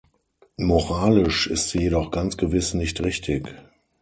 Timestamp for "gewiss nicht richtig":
2.35-3.53